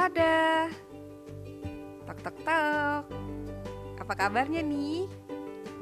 Waspada. 0.00 0.72
Tok 2.08 2.18
tok 2.24 2.36
tok. 2.40 3.04
Apa 4.00 4.12
kabarnya 4.16 4.64
nih? 4.64 5.04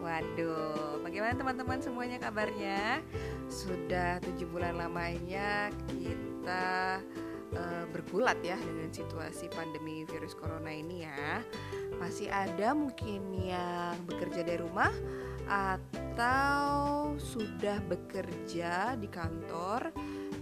Waduh, 0.03 0.99
bagaimana 1.07 1.39
teman-teman 1.39 1.79
semuanya 1.79 2.19
kabarnya? 2.19 2.99
Sudah 3.47 4.19
tujuh 4.27 4.51
bulan 4.51 4.75
lamanya 4.75 5.71
kita 5.87 6.99
uh, 7.55 7.85
bergulat 7.95 8.43
ya 8.43 8.59
dengan 8.59 8.91
situasi 8.91 9.55
pandemi 9.55 10.03
virus 10.03 10.35
corona 10.35 10.75
ini 10.75 11.07
ya. 11.07 11.39
Masih 12.03 12.27
ada 12.27 12.75
mungkin 12.75 13.23
yang 13.39 13.95
bekerja 14.03 14.43
dari 14.43 14.59
rumah 14.59 14.91
atau 15.47 17.15
sudah 17.23 17.79
bekerja 17.87 18.99
di 18.99 19.07
kantor 19.07 19.95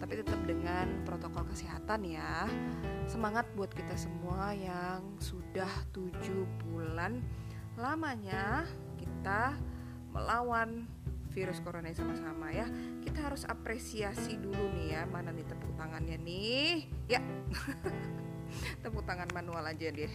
tapi 0.07 0.23
tetap 0.23 0.39
dengan 0.47 1.03
protokol 1.03 1.43
kesehatan 1.51 2.07
ya. 2.07 2.47
Semangat 3.11 3.43
buat 3.59 3.75
kita 3.75 3.99
semua 3.99 4.55
yang 4.55 5.03
sudah 5.19 5.67
tujuh 5.91 6.47
bulan 6.63 7.19
lamanya 7.75 8.63
kita 8.95 9.59
melawan 10.15 10.87
virus 11.35 11.59
corona 11.59 11.91
sama-sama 11.91 12.55
ya. 12.55 12.71
Kita 13.03 13.19
harus 13.19 13.43
apresiasi 13.51 14.39
dulu 14.39 14.71
nih 14.79 14.95
ya 14.95 15.03
mana 15.11 15.35
nih 15.35 15.43
tepuk 15.43 15.75
tangannya 15.75 16.23
nih. 16.23 16.87
Ya. 17.11 17.19
Tepuk 18.87 19.03
tangan 19.11 19.27
manual 19.35 19.67
aja 19.67 19.91
deh. 19.91 20.13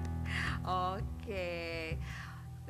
Oke. 0.96 1.52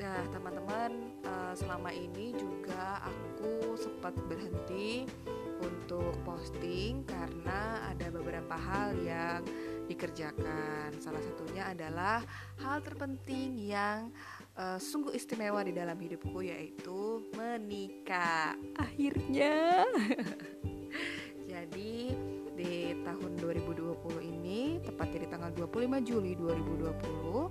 Nah, 0.03 0.19
teman-teman, 0.35 1.15
uh, 1.23 1.53
selama 1.55 1.95
ini 1.95 2.35
juga 2.35 2.99
aku 3.07 3.79
sempat 3.79 4.17
berhenti 4.27 5.07
untuk 5.61 5.80
posting 6.23 7.03
karena 7.03 7.91
ada 7.91 8.07
beberapa 8.13 8.55
hal 8.55 8.95
yang 9.01 9.43
dikerjakan. 9.91 10.95
Salah 11.03 11.19
satunya 11.19 11.67
adalah 11.67 12.23
hal 12.63 12.79
terpenting 12.79 13.59
yang 13.59 14.13
uh, 14.55 14.79
sungguh 14.79 15.11
istimewa 15.11 15.59
di 15.65 15.75
dalam 15.75 15.99
hidupku 15.99 16.39
yaitu 16.45 17.27
menikah. 17.35 18.55
Akhirnya. 18.79 19.83
Jadi 21.51 22.15
di 22.55 22.95
tahun 23.03 23.31
2020 23.41 24.21
ini 24.21 24.77
tepatnya 24.85 25.19
di 25.25 25.29
tanggal 25.31 25.51
25 25.55 26.07
Juli 26.07 26.31
2020 26.37 26.87
uh, 26.87 27.49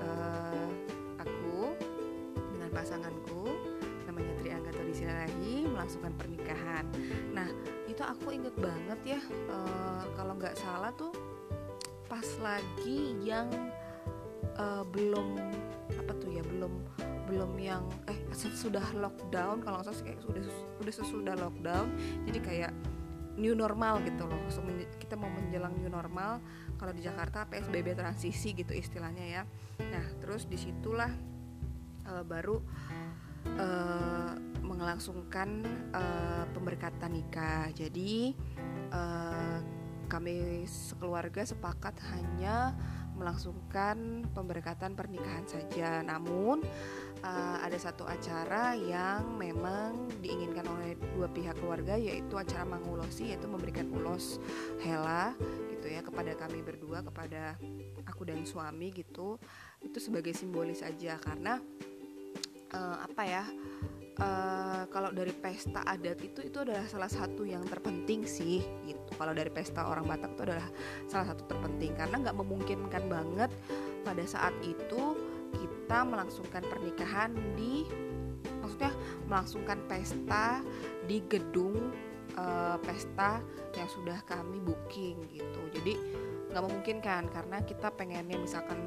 eh, 0.00 0.68
aku 1.18 1.58
dengan 2.54 2.70
pasanganku 2.70 3.44
namanya 4.06 4.32
Tri 4.38 4.50
Anggata 4.54 4.82
Disirahi 4.86 5.65
melangsungkan 5.76 6.16
pernikahan. 6.16 6.88
Nah 7.36 7.52
itu 7.84 8.00
aku 8.00 8.32
inget 8.32 8.56
banget 8.56 9.16
ya 9.16 9.20
uh, 9.52 10.04
kalau 10.16 10.32
nggak 10.40 10.56
salah 10.56 10.92
tuh 10.96 11.12
pas 12.08 12.24
lagi 12.40 13.12
yang 13.20 13.48
uh, 14.56 14.84
belum 14.88 15.36
apa 16.00 16.12
tuh 16.16 16.32
ya 16.32 16.42
belum 16.44 16.72
belum 17.26 17.52
yang 17.58 17.84
eh 18.06 18.16
sudah 18.36 18.84
lockdown 18.94 19.60
kalau 19.60 19.82
nggak 19.82 19.86
salah 19.90 20.02
kayak 20.04 20.20
sudah 20.22 20.42
sudah 20.78 20.94
sesudah 20.94 21.34
lockdown 21.40 21.88
jadi 22.28 22.38
kayak 22.40 22.72
new 23.36 23.52
normal 23.52 24.00
gitu 24.04 24.24
loh 24.24 24.40
kita 24.96 25.14
mau 25.14 25.28
menjelang 25.28 25.76
new 25.76 25.92
normal 25.92 26.40
kalau 26.80 26.92
di 26.96 27.04
Jakarta 27.04 27.44
PSBB 27.48 27.96
transisi 27.98 28.56
gitu 28.56 28.72
istilahnya 28.72 29.24
ya 29.24 29.42
nah 29.92 30.04
terus 30.22 30.48
di 30.48 30.56
situlah 30.56 31.12
uh, 32.08 32.24
baru 32.24 32.56
uh, 33.56 34.32
melangsungkan 34.66 35.62
uh, 35.94 36.44
pemberkatan 36.50 37.14
nikah. 37.14 37.70
Jadi 37.70 38.34
uh, 38.90 39.62
kami 40.06 40.66
sekeluarga 40.66 41.42
sepakat 41.42 41.98
hanya 42.14 42.74
melangsungkan 43.16 44.28
pemberkatan 44.36 44.92
pernikahan 44.92 45.48
saja. 45.48 46.04
Namun 46.04 46.60
uh, 47.24 47.56
ada 47.64 47.74
satu 47.80 48.04
acara 48.04 48.76
yang 48.76 49.40
memang 49.40 50.06
diinginkan 50.20 50.68
oleh 50.68 50.94
dua 51.16 51.26
pihak 51.32 51.56
keluarga 51.56 51.96
yaitu 51.96 52.36
acara 52.36 52.68
mangulosi 52.68 53.32
yaitu 53.32 53.48
memberikan 53.48 53.88
ulos 53.88 54.36
hela 54.84 55.32
gitu 55.72 55.88
ya 55.88 56.04
kepada 56.04 56.36
kami 56.36 56.60
berdua 56.60 57.00
kepada 57.00 57.56
aku 58.04 58.28
dan 58.28 58.44
suami 58.44 58.92
gitu. 58.92 59.40
Itu 59.80 59.98
sebagai 59.98 60.36
simbolis 60.36 60.84
aja 60.84 61.16
karena 61.16 61.58
uh, 62.76 62.96
apa 63.00 63.22
ya? 63.24 63.44
Uh, 64.20 64.84
kalau 64.88 65.12
dari 65.12 65.32
pesta 65.32 65.84
adat 65.84 66.18
itu 66.24 66.40
itu 66.44 66.58
adalah 66.62 66.84
salah 66.88 67.10
satu 67.10 67.44
yang 67.44 67.64
terpenting 67.68 68.24
sih 68.24 68.64
gitu. 68.84 69.10
Kalau 69.16 69.32
dari 69.36 69.50
pesta 69.52 69.88
orang 69.88 70.08
Batak 70.08 70.36
itu 70.36 70.42
adalah 70.48 70.68
salah 71.08 71.26
satu 71.32 71.42
terpenting. 71.48 71.92
Karena 71.96 72.16
nggak 72.20 72.36
memungkinkan 72.36 73.04
banget 73.08 73.50
pada 74.04 74.24
saat 74.24 74.54
itu 74.64 75.16
kita 75.56 75.98
melangsungkan 76.04 76.62
pernikahan 76.66 77.32
di 77.54 77.86
maksudnya 78.60 78.92
melangsungkan 79.30 79.78
pesta 79.86 80.60
di 81.06 81.22
gedung 81.30 81.94
uh, 82.34 82.76
pesta 82.82 83.38
yang 83.78 83.88
sudah 83.90 84.18
kami 84.26 84.58
booking 84.64 85.16
gitu. 85.30 85.62
Jadi 85.78 85.94
nggak 86.50 86.62
memungkinkan 86.62 87.28
karena 87.30 87.60
kita 87.62 87.92
pengennya 87.92 88.38
misalkan 88.40 88.80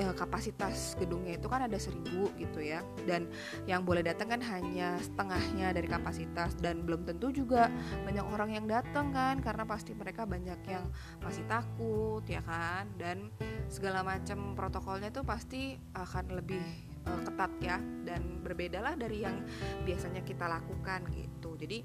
eh, 0.00 0.14
kapasitas 0.16 0.96
gedungnya 0.96 1.36
itu 1.36 1.46
kan 1.46 1.68
ada 1.68 1.76
seribu 1.76 2.32
gitu 2.40 2.64
ya. 2.64 2.80
Dan 3.04 3.28
yang 3.68 3.84
boleh 3.84 4.00
datang 4.00 4.32
kan 4.32 4.40
hanya 4.40 4.96
setengahnya 5.04 5.76
dari 5.76 5.84
kapasitas. 5.84 6.56
Dan 6.56 6.88
belum 6.88 7.04
tentu 7.04 7.28
juga 7.28 7.68
banyak 8.08 8.24
orang 8.24 8.56
yang 8.56 8.66
datang 8.66 9.12
kan 9.12 9.44
karena 9.44 9.68
pasti 9.68 9.92
mereka 9.92 10.24
banyak 10.24 10.60
yang 10.64 10.88
masih 11.20 11.44
takut 11.44 12.24
ya 12.24 12.40
kan? 12.48 12.88
Dan 12.96 13.28
segala 13.68 14.00
macam 14.00 14.56
protokolnya 14.56 15.12
tuh 15.12 15.22
pasti 15.22 15.76
akan 15.92 16.40
lebih 16.40 16.64
eh, 17.04 17.20
ketat 17.28 17.52
ya. 17.60 17.76
Dan 18.08 18.40
berbedalah 18.40 18.96
dari 18.96 19.28
yang 19.28 19.44
biasanya 19.84 20.24
kita 20.24 20.48
lakukan 20.48 21.04
gitu. 21.12 21.60
Jadi 21.60 21.84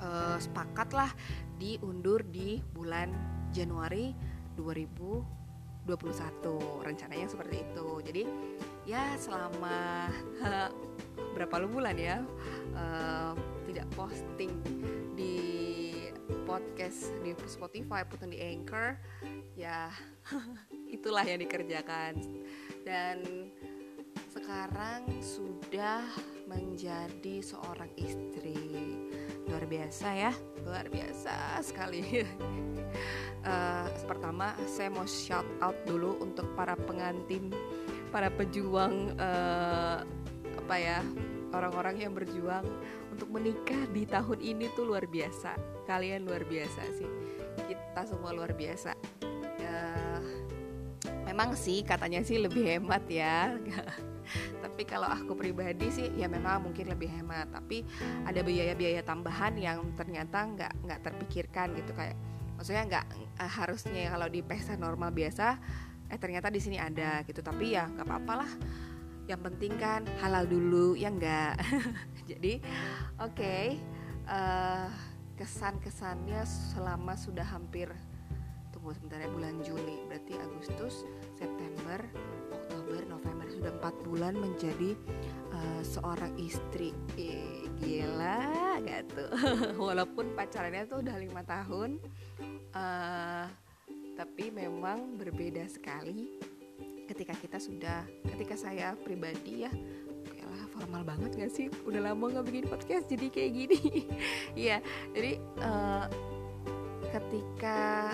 eh, 0.00 0.38
sepakatlah 0.40 1.12
diundur 1.60 2.24
di 2.24 2.64
bulan 2.72 3.12
Januari 3.52 4.12
2000 4.56 5.38
2021 5.88 6.84
rencananya 6.84 7.26
seperti 7.26 7.64
itu. 7.64 7.88
Jadi 8.04 8.22
ya 8.84 9.16
selama 9.16 10.08
berapa 11.34 11.64
bulan 11.64 11.96
ya 11.96 12.20
uh, 12.76 13.32
tidak 13.64 13.88
posting 13.96 14.52
di 15.16 15.36
podcast 16.44 17.12
di 17.24 17.32
Spotify 17.48 18.04
ataupun 18.04 18.32
di 18.32 18.40
Anchor 18.40 18.96
ya 19.56 19.88
itulah 20.96 21.24
yang 21.24 21.40
dikerjakan. 21.40 22.20
Dan 22.84 23.48
sekarang 24.28 25.08
sudah 25.20 26.04
menjadi 26.48 27.44
seorang 27.44 27.92
istri. 28.00 28.56
Luar 29.48 29.64
biasa 29.68 30.08
ya 30.16 30.32
luar 30.68 30.88
biasa 30.92 31.64
sekali. 31.64 32.24
Uh, 33.44 33.86
pertama 34.10 34.52
saya 34.68 34.92
mau 34.92 35.08
shout 35.08 35.46
out 35.64 35.76
dulu 35.88 36.20
untuk 36.20 36.44
para 36.52 36.76
pengantin 36.76 37.48
para 38.08 38.32
pejuang 38.32 39.16
uh, 39.20 40.04
apa 40.64 40.76
ya 40.76 41.00
orang-orang 41.52 42.08
yang 42.08 42.12
berjuang 42.12 42.64
untuk 43.08 43.28
menikah 43.32 43.88
di 43.92 44.04
tahun 44.04 44.40
ini 44.40 44.68
tuh 44.76 44.88
luar 44.88 45.08
biasa. 45.08 45.56
Kalian 45.88 46.28
luar 46.28 46.44
biasa 46.44 46.82
sih. 46.96 47.08
Kita 47.64 48.04
semua 48.04 48.36
luar 48.36 48.52
biasa. 48.52 48.92
Uh, 49.58 50.20
memang 51.28 51.52
sih 51.56 51.84
katanya 51.84 52.24
sih 52.24 52.40
lebih 52.40 52.64
hemat 52.64 53.04
ya 53.08 53.52
tapi 54.78 54.94
kalau 54.94 55.10
aku 55.10 55.34
pribadi 55.34 55.90
sih 55.90 56.06
ya 56.14 56.30
memang 56.30 56.70
mungkin 56.70 56.86
lebih 56.86 57.10
hemat. 57.10 57.50
Tapi 57.50 57.82
ada 58.22 58.46
biaya-biaya 58.46 59.02
tambahan 59.02 59.58
yang 59.58 59.82
ternyata 59.98 60.46
nggak 60.46 60.72
nggak 60.86 61.00
terpikirkan 61.02 61.74
gitu. 61.74 61.90
Kayak 61.98 62.14
maksudnya 62.54 62.86
nggak 62.86 63.06
uh, 63.42 63.52
harusnya 63.58 64.06
kalau 64.14 64.30
di 64.30 64.38
pesta 64.38 64.78
normal 64.78 65.10
biasa 65.10 65.58
eh 66.06 66.18
ternyata 66.22 66.46
di 66.46 66.62
sini 66.62 66.78
ada 66.78 67.26
gitu. 67.26 67.42
Tapi 67.42 67.74
ya 67.74 67.90
nggak 67.90 68.06
apa-apa 68.06 68.46
lah. 68.46 68.50
Yang 69.26 69.40
penting 69.50 69.74
kan 69.82 70.06
halal 70.22 70.46
dulu 70.46 70.94
ya 70.94 71.10
enggak 71.10 71.58
jadi 72.30 72.62
oke 73.18 73.34
okay, 73.34 73.82
uh, 74.30 74.86
eh, 74.86 74.88
kesan-kesannya 75.42 76.46
selama 76.46 77.18
sudah 77.18 77.50
hampir 77.50 77.90
tunggu 78.70 78.94
sebentar 78.94 79.18
ya 79.18 79.26
bulan 79.26 79.58
Juli. 79.58 80.06
Berarti 80.06 80.38
Agustus 80.38 81.02
September 81.34 81.98
November 83.28 83.48
sudah 83.52 83.72
empat 83.76 83.94
bulan 84.08 84.34
menjadi 84.40 84.96
uh, 85.52 85.82
seorang 85.84 86.32
istri. 86.40 86.96
Eh, 87.20 87.68
gila 87.76 88.80
gak 88.80 89.12
tuh? 89.12 89.28
Walaupun 89.92 90.32
pacarannya 90.32 90.88
tuh 90.88 91.04
udah 91.04 91.16
lima 91.20 91.44
tahun 91.44 92.00
uh, 92.72 93.44
tapi 94.16 94.50
memang 94.50 95.20
berbeda 95.20 95.68
sekali 95.68 96.40
ketika 97.04 97.36
kita 97.36 97.60
sudah 97.60 98.08
ketika 98.32 98.56
saya 98.56 98.96
pribadi 98.96 99.68
ya. 99.68 99.72
Lah 100.48 100.64
formal 100.72 101.04
banget 101.04 101.36
gak 101.36 101.52
sih? 101.52 101.68
Udah 101.84 102.08
lama 102.08 102.32
nggak 102.32 102.48
bikin 102.48 102.64
podcast 102.64 103.04
jadi 103.12 103.28
kayak 103.28 103.52
gini. 103.52 103.80
Ya 104.56 104.80
jadi 105.12 105.36
uh, 105.60 106.08
ketika 107.12 108.10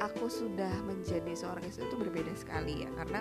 aku 0.00 0.32
sudah 0.32 0.72
menjadi 0.88 1.36
seorang 1.36 1.62
istri 1.68 1.84
itu 1.84 1.96
berbeda 2.00 2.32
sekali 2.32 2.88
ya. 2.88 2.90
Karena 2.96 3.20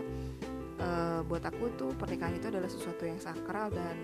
uh, 0.80 1.22
buat 1.28 1.44
aku 1.44 1.72
tuh 1.76 1.92
pernikahan 2.00 2.40
itu 2.40 2.48
adalah 2.50 2.72
sesuatu 2.72 3.04
yang 3.04 3.20
sakral 3.20 3.70
dan 3.70 3.96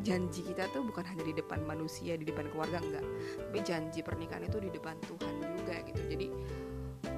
janji 0.00 0.40
kita 0.40 0.64
tuh 0.72 0.80
bukan 0.80 1.04
hanya 1.04 1.24
di 1.28 1.34
depan 1.36 1.60
manusia 1.68 2.16
di 2.16 2.24
depan 2.24 2.48
keluarga 2.50 2.80
enggak. 2.80 3.06
Tapi 3.36 3.58
janji 3.62 4.00
pernikahan 4.00 4.48
itu 4.48 4.58
di 4.58 4.70
depan 4.72 4.96
Tuhan 5.04 5.34
juga 5.40 5.76
gitu. 5.86 6.02
Jadi 6.08 6.26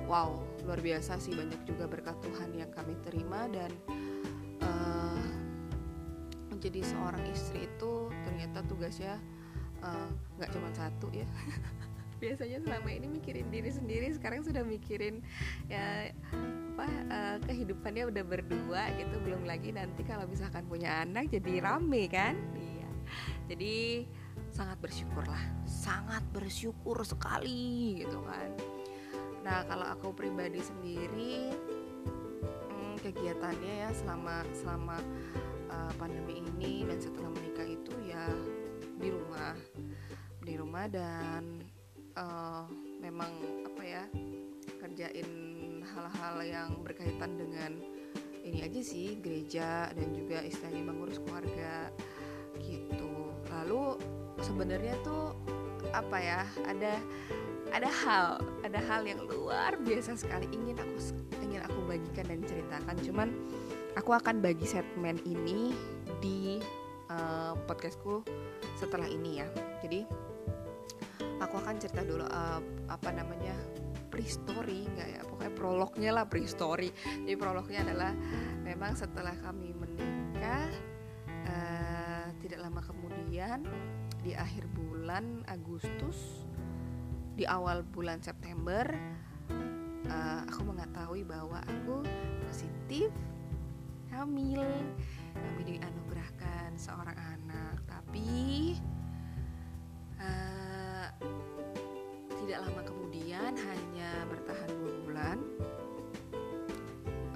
wow 0.07 0.39
luar 0.67 0.79
biasa 0.79 1.19
sih 1.19 1.35
banyak 1.35 1.63
juga 1.67 1.91
berkat 1.91 2.15
Tuhan 2.23 2.55
yang 2.55 2.71
kami 2.71 2.95
terima 3.03 3.51
dan 3.51 3.71
uh, 4.63 5.27
menjadi 6.51 6.83
seorang 6.87 7.23
istri 7.31 7.67
itu 7.67 8.07
ternyata 8.23 8.63
tugasnya 8.71 9.19
eh, 9.83 10.09
nggak 10.39 10.51
uh, 10.51 10.55
cuma 10.55 10.71
satu 10.75 11.11
ya. 11.11 11.27
Biasanya 12.23 12.63
selama 12.63 12.87
ini 12.95 13.11
mikirin 13.11 13.51
diri 13.51 13.67
sendiri 13.67 14.15
sekarang 14.15 14.47
sudah 14.47 14.63
mikirin 14.63 15.27
ya 15.67 16.15
apa 16.73 16.89
uh, 17.13 17.37
kehidupannya 17.45 18.09
udah 18.09 18.25
berdua 18.25 18.83
gitu 18.97 19.21
belum 19.21 19.45
lagi 19.45 19.77
nanti 19.77 20.01
kalau 20.09 20.25
misalkan 20.25 20.65
punya 20.65 21.05
anak 21.05 21.29
jadi 21.29 21.61
rame 21.61 22.09
kan? 22.09 22.33
Iya. 22.57 22.89
Jadi 23.53 23.77
sangat 24.49 24.81
bersyukur 24.81 25.25
lah 25.29 25.45
sangat 25.69 26.25
bersyukur 26.33 27.05
sekali 27.05 28.01
gitu 28.01 28.25
kan. 28.25 28.57
Nah 29.45 29.69
kalau 29.69 29.85
aku 29.85 30.17
pribadi 30.17 30.65
sendiri 30.65 31.53
hmm, 32.73 33.05
kegiatannya 33.05 33.75
ya 33.85 33.91
selama 33.93 34.41
selama 34.57 34.97
uh, 35.69 35.93
pandemi 36.01 36.41
ini 36.41 36.89
dan 36.89 36.97
setelah 37.05 37.29
menikah 37.37 37.69
itu 37.69 37.93
ya 38.09 38.33
di 38.97 39.13
rumah. 39.13 39.53
Di 40.41 40.57
rumah 40.57 40.89
dan 40.89 41.61
uh, 42.17 42.65
memang 42.97 43.33
apa 43.69 43.83
ya 43.85 44.05
kerjain 44.83 45.31
hal-hal 45.87 46.37
yang 46.43 46.71
berkaitan 46.83 47.39
dengan 47.39 47.79
ini 48.43 48.67
aja 48.67 48.83
sih 48.83 49.23
gereja 49.23 49.95
dan 49.95 50.11
juga 50.11 50.43
istilahnya 50.43 50.83
mengurus 50.83 51.23
keluarga 51.23 51.95
gitu. 52.59 53.31
Lalu 53.47 54.03
sebenarnya 54.43 54.99
tuh 55.07 55.39
apa 55.95 56.19
ya 56.19 56.43
ada 56.67 56.99
ada 57.71 57.89
hal 57.89 58.27
ada 58.67 58.81
hal 58.83 59.07
yang 59.07 59.23
luar 59.23 59.79
biasa 59.79 60.19
sekali 60.19 60.51
ingin 60.51 60.77
aku 60.83 60.99
ingin 61.39 61.63
aku 61.63 61.79
bagikan 61.87 62.27
dan 62.27 62.43
ceritakan. 62.43 62.97
Cuman 63.07 63.29
aku 63.95 64.11
akan 64.19 64.43
bagi 64.43 64.67
segmen 64.67 65.23
ini 65.23 65.71
di 66.19 66.59
uh, 67.07 67.55
podcastku 67.71 68.27
setelah 68.75 69.07
ini 69.07 69.39
ya. 69.39 69.47
Jadi 69.79 70.03
aku 71.39 71.55
akan 71.63 71.79
cerita 71.79 72.03
dulu 72.03 72.27
uh, 72.27 72.59
apa 72.91 73.11
namanya 73.15 73.55
pre-story 74.13 74.85
nggak 74.93 75.09
ya? 75.09 75.21
Pokoknya 75.25 75.53
prolognya 75.57 76.11
lah 76.13 76.25
pre-story 76.29 76.93
jadi 77.25 77.37
prolognya 77.41 77.81
adalah 77.89 78.13
memang 78.61 78.93
setelah 78.93 79.33
kami 79.41 79.73
menikah 79.73 80.69
uh, 81.49 82.29
tidak 82.45 82.69
lama 82.69 82.85
kemudian 82.85 83.65
di 84.21 84.37
akhir 84.37 84.69
bulan 84.77 85.41
Agustus 85.49 86.45
di 87.33 87.49
awal 87.49 87.81
bulan 87.81 88.21
September 88.21 88.85
uh, 90.13 90.41
aku 90.45 90.61
mengetahui 90.69 91.25
bahwa 91.25 91.65
aku 91.65 92.05
positif 92.45 93.09
hamil. 94.13 94.61
Kami 95.33 95.63
dianugerahkan 95.65 96.77
seorang 96.77 97.17
anak. 97.17 97.81
Tapi 97.89 98.77
kemudian 103.53 103.69
hanya 103.69 104.11
bertahan 104.33 104.71
dua 104.81 104.93
bulan 105.05 105.39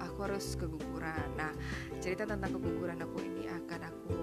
aku 0.01 0.17
harus 0.25 0.57
keguguran. 0.57 1.29
Nah 1.37 1.53
cerita 2.01 2.25
tentang 2.25 2.57
keguguran 2.57 2.97
aku 3.05 3.21
ini 3.21 3.45
akan 3.45 3.81
aku 3.85 4.17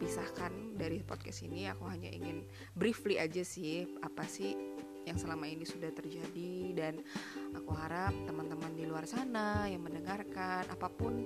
pisahkan 0.00 0.52
dari 0.80 1.04
podcast 1.04 1.44
ini. 1.44 1.68
Aku 1.68 1.84
hanya 1.92 2.08
ingin 2.08 2.48
briefly 2.72 3.20
aja 3.20 3.44
sih 3.44 3.84
apa 4.00 4.24
sih 4.24 4.56
yang 5.04 5.20
selama 5.20 5.44
ini 5.44 5.68
sudah 5.68 5.92
terjadi 5.92 6.72
dan 6.72 7.04
aku 7.52 7.70
harap 7.76 8.16
teman-teman 8.24 8.72
di 8.72 8.88
luar 8.88 9.04
sana 9.04 9.68
yang 9.68 9.84
mendengarkan 9.84 10.64
apa 10.72 10.88
pun 10.88 11.20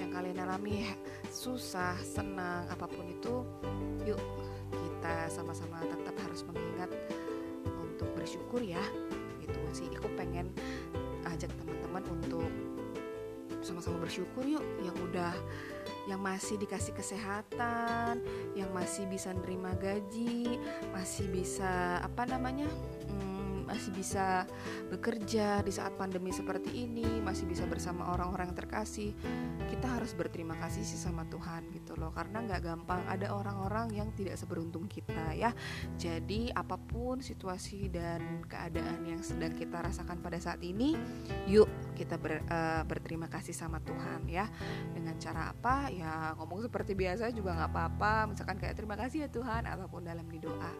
yang 0.00 0.08
kalian 0.08 0.40
alami 0.40 0.88
susah 1.28 2.00
senang 2.00 2.64
apa 2.66 2.88
pun 2.88 3.06
itu 3.06 3.44
yuk 4.08 4.18
kita 4.72 5.30
sama-sama 5.30 5.84
tetap 5.84 6.16
harus 6.26 6.42
mengingat 6.48 6.90
bersyukur 8.20 8.60
ya 8.60 9.09
gitu 9.50 9.84
sih. 9.84 9.88
Aku 9.98 10.08
pengen 10.14 10.50
ajak 11.26 11.50
teman-teman 11.58 12.04
untuk 12.10 12.50
sama-sama 13.60 14.00
bersyukur 14.08 14.44
yuk 14.48 14.64
yang 14.80 14.96
udah 15.10 15.36
yang 16.08 16.20
masih 16.20 16.56
dikasih 16.56 16.96
kesehatan 16.96 18.24
yang 18.56 18.72
masih 18.72 19.04
bisa 19.06 19.36
nerima 19.36 19.76
gaji 19.76 20.56
masih 20.96 21.28
bisa 21.28 22.00
apa 22.00 22.24
namanya 22.24 22.66
masih 23.70 23.94
bisa 23.94 24.42
bekerja 24.90 25.62
di 25.62 25.70
saat 25.70 25.94
pandemi 25.94 26.34
seperti 26.34 26.90
ini, 26.90 27.22
masih 27.22 27.46
bisa 27.46 27.62
bersama 27.70 28.10
orang-orang 28.10 28.50
yang 28.50 28.58
terkasih, 28.58 29.14
kita 29.70 29.86
harus 29.86 30.10
berterima 30.18 30.58
kasih 30.58 30.82
sih 30.82 30.98
sama 30.98 31.22
Tuhan 31.30 31.70
gitu 31.70 31.94
loh. 31.94 32.10
Karena 32.10 32.42
nggak 32.42 32.60
gampang 32.66 33.06
ada 33.06 33.30
orang-orang 33.30 33.94
yang 33.94 34.10
tidak 34.18 34.34
seberuntung 34.34 34.90
kita 34.90 35.38
ya. 35.38 35.54
Jadi 35.94 36.50
apa 36.50 36.74
pun 36.74 37.22
situasi 37.22 37.86
dan 37.86 38.42
keadaan 38.50 39.06
yang 39.06 39.22
sedang 39.22 39.54
kita 39.54 39.78
rasakan 39.78 40.18
pada 40.18 40.42
saat 40.42 40.58
ini, 40.66 40.98
yuk 41.46 41.70
kita 41.94 42.18
ber, 42.18 42.42
uh, 42.50 42.82
berterima 42.82 43.30
kasih 43.30 43.54
sama 43.54 43.78
Tuhan 43.86 44.26
ya. 44.26 44.50
Dengan 44.90 45.14
cara 45.22 45.54
apa? 45.54 45.94
Ya 45.94 46.34
ngomong 46.34 46.66
seperti 46.66 46.98
biasa 46.98 47.30
juga 47.30 47.54
nggak 47.54 47.70
apa-apa. 47.70 48.34
Misalkan 48.34 48.58
kayak 48.58 48.74
terima 48.74 48.98
kasih 48.98 49.24
ya 49.24 49.28
Tuhan 49.30 49.70
ataupun 49.70 50.02
dalam 50.02 50.26
di 50.26 50.42
doa 50.42 50.72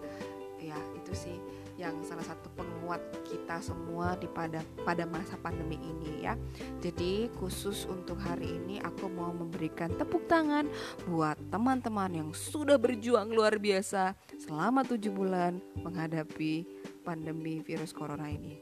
ya 0.60 0.76
itu 0.96 1.12
sih 1.16 1.36
yang 1.80 1.96
salah 2.04 2.20
satu 2.20 2.52
penguat 2.52 3.00
kita 3.24 3.56
semua 3.64 4.12
di 4.20 4.28
pada 4.28 4.60
pada 4.84 5.08
masa 5.08 5.40
pandemi 5.40 5.80
ini 5.80 6.28
ya. 6.28 6.36
Jadi 6.84 7.32
khusus 7.40 7.88
untuk 7.88 8.20
hari 8.20 8.52
ini 8.60 8.76
aku 8.84 9.08
mau 9.08 9.32
memberikan 9.32 9.88
tepuk 9.96 10.28
tangan 10.28 10.68
buat 11.08 11.40
teman-teman 11.48 12.12
yang 12.12 12.30
sudah 12.36 12.76
berjuang 12.76 13.32
luar 13.32 13.56
biasa 13.56 14.12
selama 14.36 14.84
tujuh 14.84 15.08
bulan 15.08 15.56
menghadapi 15.80 16.68
pandemi 17.00 17.64
virus 17.64 17.96
corona 17.96 18.28
ini. 18.28 18.60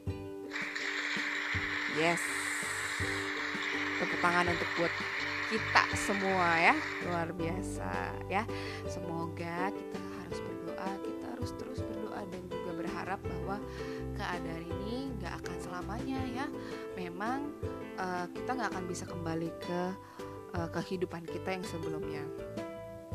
Yes. 1.99 2.23
Tepuk 3.99 4.19
tangan 4.23 4.47
untuk 4.47 4.69
buat 4.79 4.93
kita 5.49 5.83
semua 5.97 6.61
ya 6.61 6.75
luar 7.09 7.33
biasa 7.33 8.13
ya 8.29 8.45
semoga 8.85 9.73
kita 9.73 9.97
harus 9.97 10.39
berdoa 10.45 10.91
kita 11.01 11.25
harus 11.33 11.51
terus 11.57 11.79
berharap 13.09 13.25
bahwa 13.25 13.57
keadaan 14.13 14.63
ini 14.69 15.09
nggak 15.17 15.33
akan 15.41 15.57
selamanya 15.57 16.21
ya. 16.29 16.45
Memang 16.93 17.49
uh, 17.97 18.29
kita 18.29 18.53
nggak 18.53 18.69
akan 18.69 18.85
bisa 18.85 19.09
kembali 19.09 19.49
ke 19.57 19.81
uh, 20.53 20.69
kehidupan 20.69 21.25
kita 21.25 21.57
yang 21.57 21.65
sebelumnya. 21.65 22.21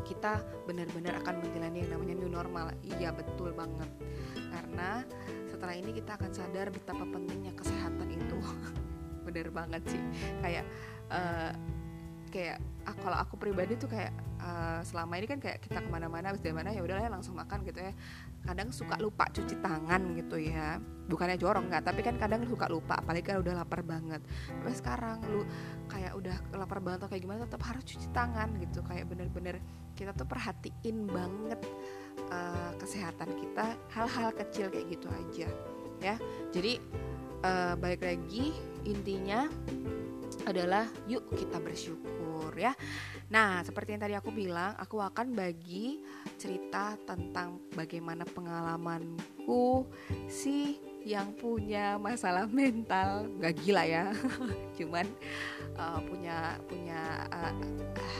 Kita 0.03 0.43
benar-benar 0.67 1.23
akan 1.23 1.39
menjalani 1.39 1.87
yang 1.87 1.95
namanya 1.95 2.15
new 2.19 2.27
normal. 2.27 2.75
Iya 2.83 3.15
betul 3.15 3.55
banget. 3.55 3.87
Karena 4.35 4.99
setelah 5.47 5.79
ini 5.79 5.95
kita 5.95 6.19
akan 6.19 6.31
sadar 6.35 6.75
betapa 6.75 7.07
pentingnya 7.07 7.55
kesehatan 7.55 8.11
itu. 8.11 8.35
Benar 9.31 9.47
banget 9.55 9.81
sih. 9.87 10.01
Kayak 10.43 10.67
uh, 11.07 11.55
kayak 12.35 12.59
ah, 12.83 12.95
kalau 12.99 13.15
aku 13.23 13.39
pribadi 13.39 13.79
tuh 13.79 13.87
kayak 13.87 14.11
uh, 14.45 14.79
selama 14.85 15.17
ini 15.17 15.25
kan 15.25 15.39
kayak 15.41 15.57
kita 15.65 15.81
ke 15.81 15.89
mana-mana 15.89 16.29
habis 16.29 16.45
dari 16.45 16.53
mana 16.53 16.69
ya 16.69 16.85
udahlah 16.85 17.09
langsung 17.09 17.33
makan 17.33 17.65
gitu 17.65 17.81
ya. 17.81 17.93
Kadang 18.45 18.69
suka 18.69 18.95
lupa 19.01 19.25
cuci 19.33 19.57
tangan 19.59 20.13
gitu 20.13 20.37
ya. 20.37 20.77
Bukannya 21.09 21.37
jorong 21.41 21.65
nggak 21.69 21.83
tapi 21.89 22.05
kan 22.05 22.15
kadang 22.21 22.45
suka 22.45 22.69
lupa 22.69 23.01
apalagi 23.01 23.25
kan 23.25 23.41
udah 23.41 23.53
lapar 23.57 23.81
banget. 23.81 24.21
Tapi 24.61 24.75
sekarang 24.77 25.17
lu 25.25 25.41
kayak 25.89 26.13
udah 26.13 26.35
lapar 26.53 26.79
banget 26.79 27.05
atau 27.05 27.09
kayak 27.09 27.23
gimana 27.25 27.39
tetap 27.49 27.61
harus 27.65 27.83
cuci 27.83 28.07
tangan 28.13 28.49
gitu. 28.61 28.79
Kayak 28.85 29.05
bener-bener 29.09 29.55
kita 29.97 30.11
tuh 30.13 30.27
perhatiin 30.29 31.09
banget 31.09 31.59
uh, 32.29 32.71
kesehatan 32.77 33.33
kita 33.33 33.73
hal-hal 33.95 34.29
kecil 34.35 34.69
kayak 34.69 34.87
gitu 34.93 35.07
aja 35.09 35.49
ya. 36.03 36.15
Jadi 36.53 36.77
uh, 37.41 37.73
balik 37.79 38.03
lagi 38.05 38.53
intinya 38.85 39.49
adalah 40.45 40.85
yuk 41.09 41.25
kita 41.33 41.57
bersyukur 41.57 42.34
ya. 42.57 42.73
Nah, 43.31 43.61
seperti 43.61 43.95
yang 43.95 44.01
tadi 44.03 44.15
aku 44.17 44.31
bilang, 44.31 44.73
aku 44.79 45.01
akan 45.01 45.35
bagi 45.35 46.01
cerita 46.39 46.95
tentang 47.05 47.59
bagaimana 47.73 48.23
pengalamanku 48.25 49.85
si 50.27 50.79
yang 51.05 51.37
punya 51.37 52.01
masalah 52.01 52.49
mental, 52.49 53.29
gak 53.37 53.61
gila 53.61 53.85
ya, 53.85 54.09
cuman 54.77 55.05
uh, 55.77 56.01
punya 56.01 56.57
punya 56.65 57.29
uh, 57.29 57.53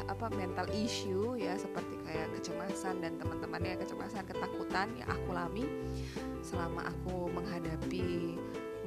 apa 0.06 0.30
mental 0.38 0.70
issue 0.70 1.34
ya 1.34 1.58
seperti 1.58 1.98
kayak 2.06 2.30
kecemasan 2.38 3.02
dan 3.02 3.18
teman-temannya 3.18 3.82
kecemasan, 3.82 4.22
ketakutan 4.30 4.94
yang 5.02 5.10
aku 5.10 5.34
alami 5.34 5.66
selama 6.46 6.86
aku 6.86 7.34
menghadapi 7.34 8.38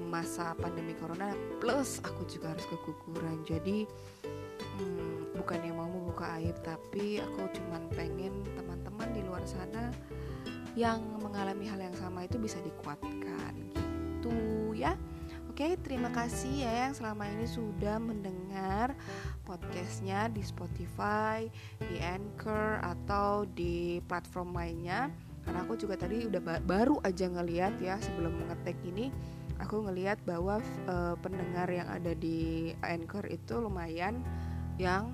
masa 0.09 0.55
pandemi 0.57 0.95
corona. 0.95 1.35
Plus 1.59 1.99
aku 2.07 2.23
juga 2.31 2.55
harus 2.55 2.65
keguguran. 2.71 3.43
Jadi 3.45 3.85
hmm, 4.79 5.37
bukannya 5.37 5.73
mau 5.75 5.91
membuka 5.91 6.39
aib 6.39 6.55
tapi 6.63 7.19
aku 7.19 7.51
cuman 7.59 7.91
pengen 7.93 8.47
teman-teman 8.55 9.09
di 9.13 9.23
luar 9.27 9.43
sana 9.45 9.91
yang 10.79 11.03
mengalami 11.19 11.67
hal 11.67 11.83
yang 11.83 11.97
sama 11.99 12.25
itu 12.25 12.39
bisa 12.39 12.63
dikuatkan 12.63 13.53
gitu 13.75 14.33
ya 14.79 14.95
Oke, 15.59 15.75
terima 15.83 16.07
kasih 16.15 16.63
ya 16.63 16.87
yang 16.87 16.95
selama 16.95 17.27
ini 17.35 17.43
sudah 17.43 17.99
mendengar 17.99 18.95
podcastnya 19.43 20.31
di 20.31 20.39
Spotify, 20.39 21.51
di 21.83 21.99
Anchor 21.99 22.79
atau 22.79 23.43
di 23.43 23.99
platform 24.07 24.55
lainnya. 24.55 25.11
Karena 25.43 25.67
aku 25.67 25.75
juga 25.75 25.99
tadi 25.99 26.31
udah 26.31 26.39
ba 26.39 26.63
baru 26.63 27.03
aja 27.03 27.27
ngeliat 27.27 27.75
ya 27.83 27.99
sebelum 27.99 28.39
mengetik 28.39 28.79
ini, 28.87 29.11
aku 29.59 29.83
ngeliat 29.83 30.23
bahwa 30.23 30.63
uh, 30.87 31.19
pendengar 31.19 31.67
yang 31.67 31.91
ada 31.91 32.15
di 32.15 32.71
Anchor 32.87 33.27
itu 33.27 33.59
lumayan 33.59 34.23
yang 34.79 35.11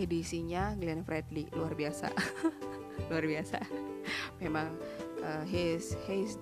edisinya 0.00 0.72
Glenn 0.80 1.04
Fredly. 1.04 1.46
Luar 1.52 1.76
biasa, 1.76 2.08
luar 3.12 3.24
biasa. 3.28 3.60
Memang 4.40 4.72
uh, 5.20 5.44
his 5.44 5.94
his 6.08 6.40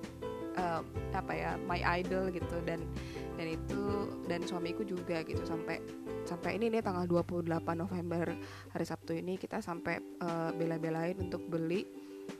uh, 0.54 0.80
apa 1.12 1.32
ya 1.34 1.50
my 1.66 1.82
idol 2.00 2.30
gitu. 2.30 2.56
Dan 2.62 2.86
dan 3.34 3.46
itu 3.50 3.82
dan 4.30 4.40
suamiku 4.46 4.86
juga 4.86 5.26
gitu. 5.26 5.42
Sampai 5.42 5.82
sampai 6.24 6.62
ini 6.62 6.70
nih 6.70 6.82
tanggal 6.84 7.10
28 7.10 7.50
November 7.74 8.30
hari 8.70 8.86
Sabtu 8.86 9.18
ini 9.18 9.34
kita 9.34 9.58
sampai 9.58 9.98
uh, 10.22 10.54
bela-belain 10.54 11.18
untuk 11.18 11.42
beli 11.50 11.82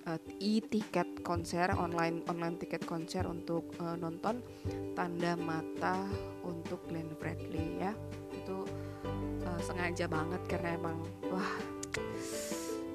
uh, 0.07 0.21
e-tiket 0.39 1.27
konser 1.27 1.73
online 1.75 2.23
online 2.31 2.57
tiket 2.61 2.87
konser 2.87 3.27
untuk 3.27 3.75
uh, 3.83 3.99
nonton 3.99 4.45
tanda 4.95 5.35
mata 5.35 6.07
untuk 6.47 6.87
Glenn 6.87 7.11
Fredly 7.19 7.83
ya. 7.83 7.93
Itu 8.31 8.69
sengaja 9.63 10.05
banget 10.11 10.43
karena 10.49 10.77
emang 10.77 10.97
wah 11.29 11.55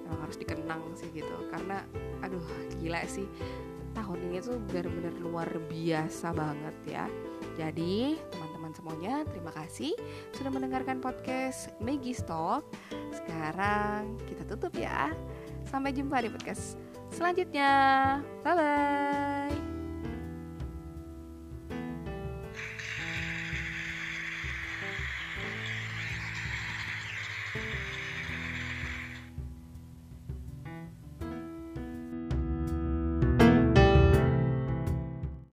emang 0.06 0.20
harus 0.26 0.38
dikenang 0.38 0.82
sih 0.98 1.10
gitu 1.14 1.36
karena 1.50 1.82
aduh 2.22 2.44
gila 2.82 3.02
sih 3.10 3.26
tahun 3.96 4.20
ini 4.30 4.38
tuh 4.44 4.60
benar-benar 4.70 5.16
luar 5.24 5.50
biasa 5.72 6.36
banget 6.36 6.76
ya. 6.86 7.06
Jadi 7.56 8.20
teman-teman 8.30 8.72
semuanya 8.76 9.24
terima 9.32 9.56
kasih 9.56 9.96
sudah 10.36 10.52
mendengarkan 10.52 11.00
podcast 11.00 11.72
Maggie 11.80 12.20
Talk. 12.20 12.68
Sekarang 13.16 14.20
kita 14.28 14.44
tutup 14.44 14.76
ya. 14.76 15.16
Sampai 15.66 15.96
jumpa 15.96 16.22
di 16.22 16.30
podcast 16.30 16.76
selanjutnya. 17.10 17.72
Bye 18.44 18.54
bye. 18.54 19.65